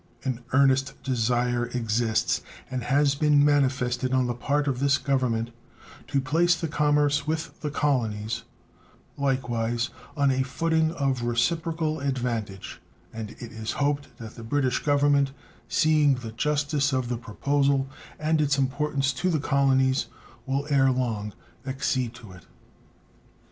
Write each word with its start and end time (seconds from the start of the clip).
An 0.23 0.39
earnest 0.51 0.93
desire 1.03 1.67
exists, 1.67 2.41
and 2.71 2.81
has 2.81 3.13
been 3.13 3.45
manifested 3.45 4.13
on 4.13 4.25
the 4.25 4.33
part 4.33 4.67
of 4.67 4.79
this 4.79 4.97
Government, 4.97 5.51
to 6.07 6.19
place 6.19 6.55
the 6.55 6.67
commerce 6.67 7.27
with 7.27 7.59
the 7.61 7.69
colonies, 7.69 8.41
likewise, 9.15 9.91
on 10.17 10.31
a 10.31 10.41
footing 10.41 10.91
of 10.93 11.21
reciprocal 11.21 11.99
advantage, 11.99 12.81
and 13.13 13.29
it 13.37 13.51
is 13.51 13.73
hoped 13.73 14.17
that 14.17 14.33
the 14.33 14.43
British 14.43 14.79
Government, 14.81 15.33
seeing 15.67 16.15
the 16.15 16.31
justice 16.31 16.93
of 16.93 17.07
the 17.07 17.17
proposal 17.19 17.87
and 18.17 18.41
its 18.41 18.57
importance 18.57 19.13
to 19.13 19.29
the 19.29 19.39
colonies, 19.39 20.07
will 20.47 20.65
ere 20.71 20.89
long 20.91 21.31
accede 21.63 22.15
to 22.15 22.31
it. 22.31 22.47